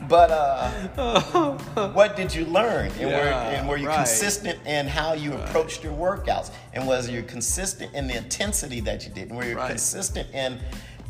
but 0.09 0.30
uh, 0.30 1.90
what 1.92 2.14
did 2.16 2.32
you 2.35 2.44
learn? 2.47 2.90
And 3.00 3.11
were 3.11 3.32
and 3.56 3.68
were 3.68 3.76
you 3.76 3.88
right. 3.88 3.97
consistent 3.97 4.59
in 4.66 4.87
how 4.87 5.12
you 5.14 5.32
approached 5.35 5.82
your 5.82 5.92
workouts? 5.92 6.52
And 6.73 6.87
was 6.87 7.09
you 7.11 7.23
consistent 7.23 7.92
in 7.94 8.06
the 8.06 8.16
intensity 8.16 8.80
that 8.80 9.04
you 9.06 9.12
did? 9.12 9.28
And 9.28 9.37
were 9.37 9.44
you 9.44 9.56
Right. 9.56 9.68
consistent 9.70 10.32
in 10.32 10.61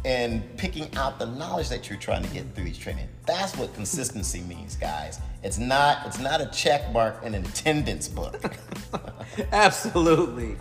in 0.04 0.42
picking 0.56 0.94
out 0.96 1.18
the 1.18 1.26
knowledge 1.26 1.68
that 1.68 1.90
you're 1.90 1.98
trying 1.98 2.22
to 2.22 2.28
get 2.30 2.54
through 2.54 2.66
each 2.66 2.80
training. 2.80 3.08
That's 3.26 3.56
what 3.56 3.74
consistency 3.74 4.40
means, 4.42 4.76
guys. 4.76 5.20
It's 5.42 5.58
not 5.58 6.06
it's 6.06 6.18
not 6.18 6.40
a 6.40 6.46
check 6.46 6.92
mark 6.92 7.22
in 7.22 7.34
an 7.34 7.44
attendance 7.44 8.08
book. 8.08 8.54
Absolutely. 9.52 10.56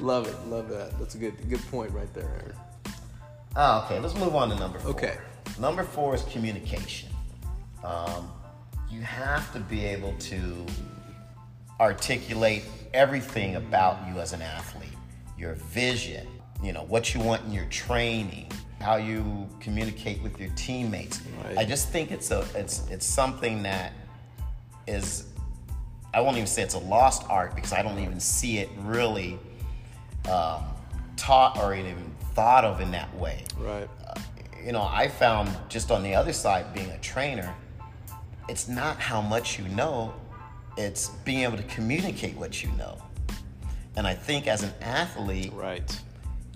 Love 0.00 0.26
it. 0.26 0.36
Love 0.46 0.68
that. 0.70 0.98
That's 0.98 1.14
a 1.14 1.18
good 1.18 1.48
good 1.48 1.62
point 1.70 1.92
right 1.92 2.12
there, 2.14 2.24
Aaron. 2.24 2.56
Ah, 3.56 3.84
okay, 3.84 3.98
let's 3.98 4.14
move 4.14 4.34
on 4.34 4.50
to 4.50 4.56
number 4.56 4.78
four. 4.78 4.90
Okay. 4.92 5.16
Number 5.58 5.82
four 5.82 6.14
is 6.14 6.22
communication. 6.24 7.08
Um, 7.84 8.30
you 8.90 9.00
have 9.02 9.52
to 9.52 9.60
be 9.60 9.84
able 9.84 10.14
to 10.18 10.66
articulate 11.80 12.64
everything 12.94 13.56
about 13.56 13.98
you 14.08 14.20
as 14.20 14.32
an 14.32 14.42
athlete, 14.42 14.88
your 15.38 15.54
vision, 15.54 16.26
you 16.62 16.72
know, 16.72 16.84
what 16.84 17.14
you 17.14 17.20
want 17.20 17.44
in 17.44 17.52
your 17.52 17.66
training, 17.66 18.50
how 18.80 18.96
you 18.96 19.48
communicate 19.60 20.22
with 20.22 20.38
your 20.40 20.50
teammates. 20.50 21.20
Right. 21.44 21.58
I 21.58 21.64
just 21.64 21.88
think 21.90 22.10
it's 22.10 22.30
a 22.30 22.44
it's 22.54 22.86
it's 22.90 23.06
something 23.06 23.62
that 23.64 23.92
is 24.86 25.26
I 26.14 26.20
won't 26.20 26.36
even 26.36 26.46
say 26.46 26.62
it's 26.62 26.74
a 26.74 26.78
lost 26.78 27.24
art 27.28 27.54
because 27.54 27.72
I 27.72 27.82
don't 27.82 27.98
even 27.98 28.20
see 28.20 28.58
it 28.58 28.70
really 28.78 29.38
um, 30.30 30.64
taught 31.16 31.58
or 31.58 31.74
even 31.74 32.14
thought 32.34 32.64
of 32.64 32.80
in 32.80 32.90
that 32.92 33.14
way 33.16 33.44
Right. 33.58 33.88
you 34.64 34.72
know, 34.72 34.82
I 34.82 35.08
found 35.08 35.50
just 35.68 35.90
on 35.90 36.02
the 36.02 36.14
other 36.14 36.32
side, 36.32 36.72
being 36.72 36.90
a 36.90 36.98
trainer, 37.00 37.54
it's 38.48 38.68
not 38.68 38.98
how 38.98 39.20
much 39.20 39.58
you 39.58 39.66
know, 39.68 40.14
it's 40.76 41.08
being 41.24 41.40
able 41.40 41.56
to 41.56 41.62
communicate 41.64 42.36
what 42.36 42.62
you 42.62 42.70
know. 42.72 42.96
And 43.96 44.06
I 44.06 44.14
think 44.14 44.46
as 44.46 44.62
an 44.62 44.72
athlete, 44.80 45.52
Right. 45.52 46.00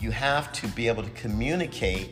You 0.03 0.11
have 0.11 0.53
to 0.53 0.67
be 0.69 0.89
able 0.89 1.03
to 1.03 1.11
communicate 1.11 2.11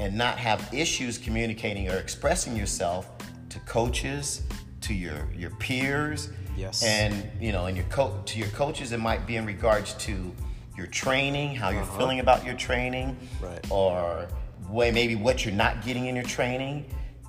and 0.00 0.16
not 0.16 0.38
have 0.38 0.68
issues 0.72 1.18
communicating 1.18 1.88
or 1.90 1.96
expressing 1.96 2.56
yourself 2.56 3.10
to 3.50 3.58
coaches, 3.60 4.42
to 4.82 4.94
your 4.94 5.28
your 5.36 5.50
peers, 5.50 6.30
Yes. 6.56 6.82
and 6.82 7.12
you 7.40 7.52
know, 7.52 7.66
and 7.66 7.76
your 7.76 7.86
co- 7.86 8.22
to 8.24 8.38
your 8.38 8.48
coaches. 8.48 8.92
It 8.92 9.00
might 9.00 9.26
be 9.26 9.36
in 9.36 9.44
regards 9.46 9.92
to 10.06 10.34
your 10.76 10.86
training, 10.86 11.54
how 11.54 11.70
you're 11.70 11.82
Uh-huh. 11.82 11.98
feeling 11.98 12.20
about 12.20 12.44
your 12.44 12.54
training, 12.54 13.16
Right. 13.40 13.64
or 13.70 14.28
way 14.68 14.90
maybe 14.90 15.14
what 15.14 15.44
you're 15.44 15.54
not 15.54 15.84
getting 15.84 16.06
in 16.06 16.14
your 16.16 16.24
training. 16.24 16.84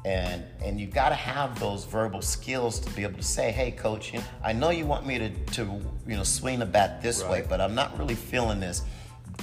And, 0.06 0.44
and 0.64 0.80
you've 0.80 0.94
got 0.94 1.10
to 1.10 1.16
have 1.16 1.60
those 1.60 1.84
verbal 1.84 2.22
skills 2.22 2.80
to 2.80 2.90
be 2.92 3.04
able 3.04 3.18
to 3.18 3.24
say, 3.24 3.52
"Hey, 3.52 3.72
coach, 3.72 4.14
I 4.42 4.54
know 4.54 4.70
you 4.70 4.86
want 4.86 5.06
me 5.06 5.20
to, 5.20 5.30
to 5.58 5.64
you 6.08 6.16
know 6.16 6.24
swing 6.24 6.60
the 6.60 6.66
bat 6.66 7.02
this 7.02 7.24
way, 7.26 7.44
but 7.48 7.60
I'm 7.60 7.76
not 7.76 7.98
really 8.00 8.16
feeling 8.16 8.60
this. 8.62 8.84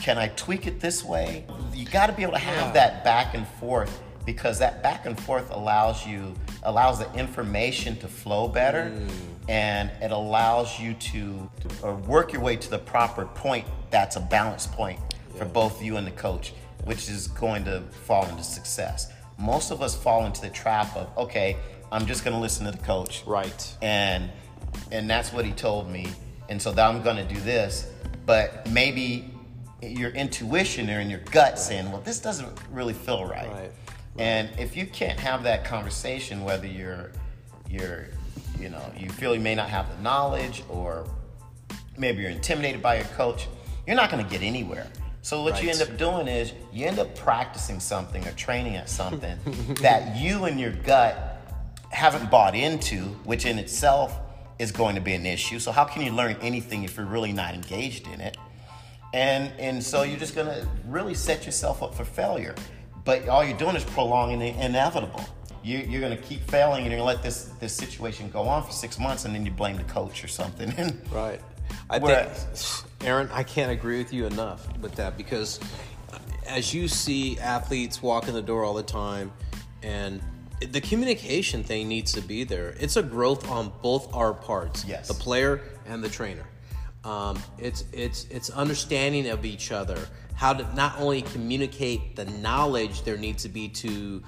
Can 0.04 0.18
I 0.18 0.28
tweak 0.28 0.66
it 0.66 0.80
this 0.80 1.02
way? 1.02 1.46
You 1.72 1.86
got 1.86 2.08
to 2.08 2.12
be 2.12 2.24
able 2.24 2.34
to 2.34 2.38
have 2.38 2.66
Yeah. 2.66 2.72
that 2.72 3.04
back 3.04 3.32
and 3.34 3.48
forth 3.58 4.02
because 4.26 4.58
that 4.58 4.82
back 4.82 5.06
and 5.06 5.18
forth 5.18 5.50
allows 5.50 6.06
you 6.06 6.34
allows 6.62 6.98
the 6.98 7.10
information 7.14 7.96
to 8.00 8.06
flow 8.08 8.46
better 8.48 8.90
Mm. 8.90 9.10
and 9.48 9.90
it 10.02 10.10
allows 10.12 10.78
you 10.78 10.92
to 10.94 11.50
uh, 11.82 11.92
work 12.06 12.34
your 12.34 12.42
way 12.42 12.56
to 12.56 12.68
the 12.70 12.78
proper 12.78 13.24
point 13.24 13.66
that's 13.90 14.16
a 14.16 14.20
balance 14.20 14.66
point 14.66 14.98
for 15.38 15.44
both 15.46 15.82
you 15.82 15.96
and 15.96 16.06
the 16.06 16.10
coach 16.26 16.52
which 16.84 17.08
is 17.08 17.28
going 17.28 17.64
to 17.64 17.82
fall 18.06 18.26
into 18.26 18.42
success 18.42 19.10
most 19.38 19.70
of 19.70 19.80
us 19.82 19.94
fall 19.94 20.24
into 20.26 20.40
the 20.42 20.48
trap 20.50 20.94
of 20.96 21.06
okay 21.18 21.56
i'm 21.92 22.04
just 22.06 22.24
going 22.24 22.34
to 22.34 22.40
listen 22.40 22.64
to 22.64 22.72
the 22.72 22.84
coach 22.84 23.22
Right. 23.26 23.76
and 23.82 24.30
and 24.90 25.08
that's 25.08 25.32
what 25.34 25.44
he 25.46 25.52
told 25.52 25.90
me 25.90 26.06
and 26.50 26.60
so 26.60 26.72
now 26.72 26.88
i'm 26.90 27.02
going 27.02 27.16
to 27.16 27.34
do 27.34 27.40
this 27.40 27.90
but 28.26 28.66
maybe 28.70 29.30
your 29.82 30.10
intuition 30.10 30.88
or 30.90 31.00
in 31.00 31.10
your 31.10 31.20
gut 31.30 31.58
saying 31.58 31.90
well 31.92 32.00
this 32.02 32.18
doesn't 32.18 32.48
really 32.70 32.94
feel 32.94 33.24
right, 33.24 33.50
Right. 33.50 33.72
and 34.18 34.48
if 34.58 34.76
you 34.76 34.86
can't 34.86 35.18
have 35.20 35.42
that 35.42 35.64
conversation 35.64 36.44
whether 36.44 36.66
you're 36.66 37.12
you're 37.68 38.06
you 38.58 38.68
know 38.70 38.82
you 38.96 39.08
feel 39.10 39.34
you 39.34 39.40
may 39.40 39.54
not 39.54 39.68
have 39.68 39.94
the 39.94 40.02
knowledge 40.02 40.62
or 40.68 41.06
maybe 41.98 42.22
you're 42.22 42.30
intimidated 42.30 42.80
by 42.82 42.96
your 42.96 43.04
coach 43.16 43.46
you're 43.86 43.96
not 43.96 44.10
going 44.10 44.24
to 44.24 44.30
get 44.30 44.42
anywhere 44.42 44.86
so 45.20 45.42
what 45.42 45.62
you 45.62 45.70
end 45.70 45.80
up 45.80 45.96
doing 45.96 46.28
is 46.28 46.52
you 46.70 46.84
end 46.84 46.98
up 46.98 47.14
practicing 47.16 47.80
something 47.80 48.26
or 48.26 48.32
training 48.32 48.76
at 48.76 48.90
something 48.90 49.38
that 49.80 50.16
you 50.16 50.44
and 50.44 50.60
your 50.60 50.72
gut 50.72 51.40
haven't 51.88 52.30
bought 52.30 52.54
into, 52.54 53.04
which 53.24 53.46
in 53.46 53.58
itself 53.58 54.18
is 54.58 54.70
going 54.70 54.96
to 54.96 55.00
be 55.00 55.14
an 55.14 55.24
issue. 55.24 55.58
So 55.58 55.72
how 55.72 55.84
can 55.84 56.02
you 56.02 56.12
learn 56.12 56.36
anything 56.42 56.82
if 56.84 56.98
you're 56.98 57.06
really 57.06 57.32
not 57.32 57.54
engaged 57.54 58.06
in 58.08 58.20
it? 58.20 58.36
And 59.14 59.52
and 59.60 59.82
so 59.82 60.02
you're 60.02 60.18
just 60.18 60.34
gonna 60.34 60.66
really 60.86 61.14
set 61.14 61.46
yourself 61.46 61.82
up 61.82 61.94
for 61.94 62.04
failure. 62.04 62.54
But 63.04 63.28
all 63.28 63.44
you're 63.44 63.56
doing 63.56 63.76
is 63.76 63.84
prolonging 63.84 64.40
the 64.40 64.48
inevitable. 64.48 65.24
You, 65.62 65.78
you're 65.78 66.00
gonna 66.00 66.16
keep 66.16 66.42
failing, 66.50 66.82
and 66.82 66.90
you're 66.90 66.98
gonna 66.98 67.06
let 67.06 67.22
this 67.22 67.44
this 67.60 67.72
situation 67.72 68.28
go 68.28 68.42
on 68.42 68.64
for 68.64 68.72
six 68.72 68.98
months, 68.98 69.24
and 69.24 69.34
then 69.34 69.46
you 69.46 69.52
blame 69.52 69.76
the 69.76 69.84
coach 69.84 70.24
or 70.24 70.28
something. 70.28 70.72
And 70.78 71.00
Right. 71.12 71.40
I 71.88 71.98
think, 71.98 72.28
Aaron, 73.08 73.28
I 73.32 73.42
can't 73.44 73.70
agree 73.70 73.98
with 73.98 74.12
you 74.12 74.26
enough 74.26 74.66
with 74.78 74.94
that 74.96 75.16
because 75.16 75.60
as 76.46 76.74
you 76.74 76.88
see 76.88 77.38
athletes 77.38 78.02
walk 78.02 78.28
in 78.28 78.34
the 78.34 78.42
door 78.42 78.64
all 78.64 78.74
the 78.74 78.82
time, 78.82 79.32
and 79.82 80.20
the 80.72 80.80
communication 80.80 81.62
thing 81.62 81.88
needs 81.88 82.12
to 82.12 82.20
be 82.20 82.42
there. 82.44 82.74
It's 82.80 82.96
a 82.96 83.02
growth 83.02 83.48
on 83.50 83.72
both 83.80 84.12
our 84.14 84.34
parts, 84.34 84.84
Yes. 84.84 85.08
the 85.08 85.14
player 85.14 85.60
and 85.86 86.02
the 86.02 86.08
trainer. 86.08 86.44
Um, 87.04 87.38
it's 87.58 87.84
it's 87.92 88.24
it's 88.30 88.50
understanding 88.50 89.28
of 89.28 89.44
each 89.44 89.72
other, 89.72 89.98
how 90.34 90.54
to 90.54 90.74
not 90.74 90.98
only 90.98 91.22
communicate 91.22 92.16
the 92.16 92.24
knowledge 92.24 93.02
there 93.02 93.16
needs 93.18 93.42
to 93.42 93.48
be 93.48 93.68
to 93.68 94.22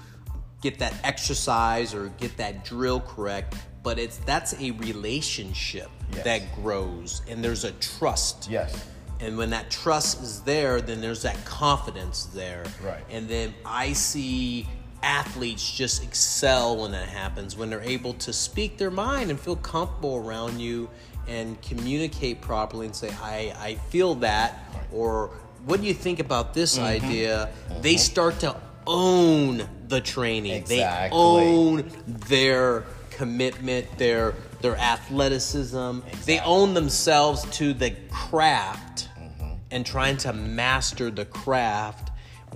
get 0.61 0.79
that 0.79 0.93
exercise 1.03 1.93
or 1.93 2.09
get 2.19 2.37
that 2.37 2.65
drill 2.65 2.99
correct, 3.01 3.55
but 3.83 3.97
it's 3.99 4.17
that's 4.17 4.53
a 4.61 4.71
relationship 4.71 5.89
Yes. 6.13 6.23
that 6.23 6.55
grows 6.55 7.21
and 7.27 7.43
there's 7.43 7.65
a 7.65 7.71
trust. 7.73 8.47
yes, 8.49 8.81
And 9.19 9.37
when 9.37 9.49
that 9.49 9.69
trust 9.69 10.23
is 10.23 10.39
there, 10.43 10.79
then 10.79 11.01
there's 11.01 11.23
that 11.23 11.43
confidence 11.43 12.27
there. 12.33 12.63
Right. 12.81 13.03
And 13.09 13.27
then 13.27 13.53
I 13.65 13.91
see 13.91 14.69
athletes 15.03 15.69
just 15.69 16.01
excel 16.03 16.77
when 16.77 16.91
that 16.91 17.09
happens, 17.09 17.57
when 17.57 17.69
they're 17.69 17.81
able 17.81 18.13
to 18.13 18.31
speak 18.31 18.77
their 18.77 18.89
mind 18.89 19.31
and 19.31 19.37
feel 19.37 19.57
comfortable 19.57 20.15
around 20.15 20.61
you 20.61 20.89
and 21.27 21.61
communicate 21.61 22.41
properly 22.41 22.85
and 22.85 22.95
say, 22.95 23.09
I, 23.21 23.53
I 23.57 23.75
feel 23.89 24.15
that, 24.15 24.63
or 24.91 25.31
what 25.65 25.81
do 25.81 25.87
you 25.87 25.93
think 25.93 26.19
about 26.19 26.53
this 26.53 26.77
mm-hmm. 26.77 26.85
idea? 26.85 27.49
Mm-hmm. 27.69 27.81
They 27.81 27.97
start 27.97 28.39
to 28.39 28.55
own 28.85 29.67
the 29.87 30.01
training. 30.01 30.53
Exactly. 30.53 31.09
They 31.09 31.15
own 31.15 31.91
their 32.07 32.85
commitment, 33.11 33.97
their 33.97 34.33
their 34.61 34.77
athleticism. 34.77 35.99
They 36.25 36.39
own 36.39 36.73
themselves 36.73 37.43
to 37.57 37.73
the 37.73 37.91
craft 38.09 39.09
mm-hmm. 39.19 39.53
and 39.71 39.85
trying 39.85 40.17
to 40.17 40.33
master 40.33 41.11
the 41.11 41.25
craft 41.25 42.06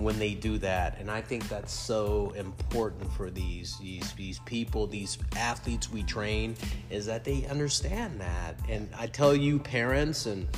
when 0.02 0.18
they 0.18 0.34
do 0.34 0.58
that. 0.58 0.98
And 0.98 1.10
I 1.10 1.20
think 1.20 1.48
that's 1.48 1.72
so 1.72 2.32
important 2.36 3.12
for 3.12 3.30
these 3.30 3.78
these 3.78 4.12
these 4.12 4.38
people, 4.40 4.86
these 4.86 5.18
athletes 5.36 5.90
we 5.90 6.02
train, 6.02 6.56
is 6.90 7.06
that 7.06 7.24
they 7.24 7.46
understand 7.46 8.20
that. 8.20 8.56
And 8.68 8.88
I 8.98 9.06
tell 9.06 9.34
you, 9.34 9.58
parents 9.58 10.26
and 10.26 10.48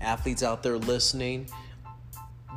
athletes 0.00 0.42
out 0.42 0.62
there 0.62 0.78
listening, 0.78 1.48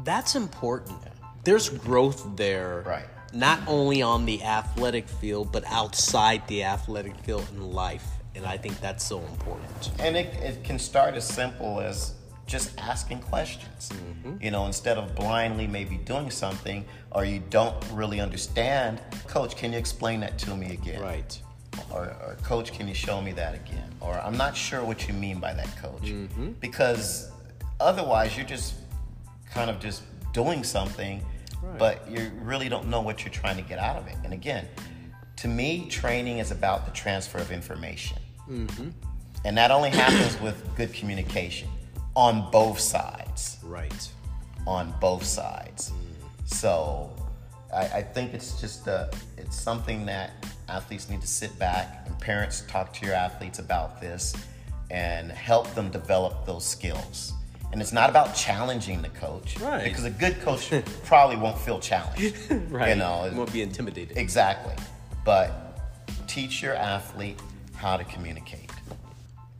that's 0.03 0.35
important. 0.35 0.97
There's 1.43 1.69
growth 1.69 2.35
there. 2.35 2.83
Right. 2.85 3.05
Not 3.33 3.59
only 3.67 4.01
on 4.01 4.25
the 4.25 4.43
athletic 4.43 5.07
field, 5.07 5.51
but 5.51 5.63
outside 5.65 6.47
the 6.47 6.63
athletic 6.63 7.15
field 7.21 7.47
in 7.51 7.71
life. 7.71 8.05
And 8.35 8.45
I 8.45 8.57
think 8.57 8.79
that's 8.79 9.05
so 9.05 9.19
important. 9.21 9.91
And 9.99 10.15
it, 10.15 10.33
it 10.35 10.63
can 10.63 10.79
start 10.79 11.15
as 11.15 11.27
simple 11.27 11.79
as 11.79 12.13
just 12.45 12.77
asking 12.79 13.19
questions. 13.19 13.89
Mm-hmm. 13.89 14.43
You 14.43 14.51
know, 14.51 14.65
instead 14.65 14.97
of 14.97 15.15
blindly 15.15 15.67
maybe 15.67 15.97
doing 15.97 16.29
something 16.29 16.85
or 17.11 17.25
you 17.25 17.41
don't 17.49 17.75
really 17.91 18.19
understand, 18.19 19.01
Coach, 19.27 19.55
can 19.55 19.71
you 19.71 19.79
explain 19.79 20.19
that 20.21 20.37
to 20.39 20.55
me 20.55 20.73
again? 20.73 21.01
Right. 21.01 21.39
Or, 21.91 22.15
or 22.25 22.37
Coach, 22.43 22.73
can 22.73 22.87
you 22.87 22.93
show 22.93 23.21
me 23.21 23.31
that 23.33 23.55
again? 23.55 23.89
Or 23.99 24.19
I'm 24.19 24.37
not 24.37 24.55
sure 24.55 24.83
what 24.83 25.07
you 25.07 25.13
mean 25.13 25.39
by 25.39 25.53
that, 25.53 25.75
Coach. 25.77 26.03
Mm-hmm. 26.03 26.51
Because 26.59 27.31
otherwise, 27.79 28.35
you're 28.35 28.45
just 28.45 28.75
kind 29.51 29.69
of 29.69 29.79
just 29.79 30.03
doing 30.33 30.63
something, 30.63 31.23
but 31.77 32.09
you 32.09 32.31
really 32.41 32.69
don't 32.69 32.87
know 32.87 33.01
what 33.01 33.23
you're 33.23 33.33
trying 33.33 33.55
to 33.55 33.63
get 33.63 33.79
out 33.79 33.95
of 33.95 34.07
it. 34.07 34.17
And 34.23 34.33
again, 34.33 34.67
to 35.37 35.47
me, 35.47 35.87
training 35.89 36.39
is 36.39 36.51
about 36.51 36.85
the 36.85 36.91
transfer 36.91 37.37
of 37.37 37.51
information. 37.51 38.17
Mm-hmm. 38.49 38.89
And 39.45 39.57
that 39.57 39.71
only 39.71 39.89
happens 39.89 40.39
with 40.41 40.63
good 40.75 40.93
communication 40.93 41.69
on 42.15 42.49
both 42.51 42.79
sides. 42.79 43.57
Right. 43.63 44.09
On 44.67 44.93
both 44.99 45.23
sides. 45.23 45.91
So 46.45 47.11
I, 47.73 47.85
I 47.85 48.01
think 48.01 48.33
it's 48.33 48.59
just 48.59 48.87
a, 48.87 49.09
it's 49.37 49.59
something 49.59 50.05
that 50.05 50.31
athletes 50.69 51.09
need 51.09 51.21
to 51.21 51.27
sit 51.27 51.57
back 51.59 52.03
and 52.05 52.17
parents 52.19 52.63
talk 52.67 52.93
to 52.93 53.05
your 53.05 53.15
athletes 53.15 53.59
about 53.59 53.99
this 53.99 54.35
and 54.91 55.31
help 55.31 55.73
them 55.73 55.89
develop 55.89 56.45
those 56.45 56.65
skills. 56.65 57.33
And 57.71 57.81
it's 57.81 57.91
not 57.91 58.09
about 58.11 58.35
challenging 58.35 59.01
the 59.01 59.09
coach. 59.09 59.59
Right. 59.59 59.83
Because 59.83 60.05
a 60.05 60.11
good 60.11 60.39
coach 60.41 60.71
probably 61.05 61.37
won't 61.37 61.57
feel 61.57 61.79
challenged. 61.79 62.35
Right. 62.69 62.89
You 62.89 62.95
know, 62.95 63.31
won't 63.33 63.51
be 63.51 63.63
intimidated. 63.63 64.17
Exactly. 64.17 64.75
But 65.25 65.51
teach 66.27 66.61
your 66.61 66.75
athlete 66.75 67.39
how 67.75 67.97
to 67.97 68.03
communicate. 68.03 68.69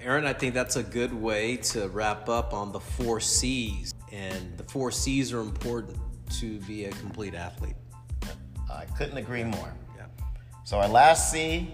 Aaron, 0.04 0.26
I 0.26 0.34
think 0.34 0.54
that's 0.54 0.76
a 0.76 0.84
good 0.84 1.14
way 1.14 1.56
to 1.58 1.88
wrap 1.88 2.28
up 2.28 2.54
on 2.54 2.74
the 2.74 2.80
four 2.80 3.22
C's. 3.22 3.94
And 4.12 4.58
the 4.58 4.64
four 4.66 4.92
C's 4.92 5.32
are 5.32 5.40
important 5.40 5.98
to 6.40 6.60
be 6.62 6.86
a 6.86 6.92
complete 6.92 7.34
athlete. 7.34 7.76
I 8.70 8.86
couldn't 8.98 9.18
agree 9.18 9.46
more. 9.46 9.74
Yeah. 9.96 10.06
So 10.66 10.78
our 10.80 10.90
last 10.90 11.32
C, 11.32 11.74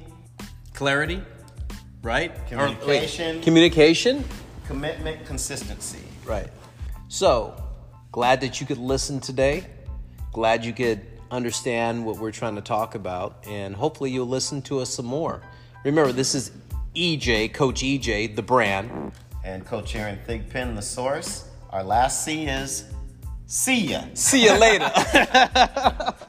Clarity, 0.74 1.24
right? 2.04 2.32
Or, 2.52 2.68
wait, 2.68 2.80
Communication. 2.80 3.42
communication? 3.42 4.24
commitment, 4.68 5.26
consistency. 5.26 5.98
Right. 6.24 6.48
So, 7.08 7.56
glad 8.12 8.42
that 8.42 8.62
you 8.62 8.68
could 8.68 8.78
listen 8.78 9.20
today. 9.20 9.66
Glad 10.32 10.64
you 10.64 10.74
could 10.74 11.02
understand 11.32 12.06
what 12.06 12.20
we're 12.20 12.32
trying 12.32 12.54
to 12.56 12.62
talk 12.62 12.94
about. 12.94 13.44
And 13.48 13.76
hopefully, 13.76 14.12
you'll 14.12 14.28
listen 14.28 14.62
to 14.64 14.80
us 14.80 14.92
some 14.92 15.08
more. 15.08 15.42
Remember, 15.84 16.12
this 16.12 16.36
is 16.36 16.52
EJ, 16.96 17.54
Coach 17.54 17.82
EJ, 17.82 18.36
the 18.36 18.42
brand. 18.42 19.12
And 19.44 19.66
Coach 19.66 19.96
Aaron 19.96 20.20
Thigpen, 20.28 20.76
the 20.76 20.82
source. 20.82 21.50
Our 21.70 21.84
last 21.84 22.26
C 22.26 22.46
is 22.46 22.86
see 23.46 23.92
ya. 23.92 24.04
See 24.14 24.44
you 24.44 24.58
later. 24.58 24.92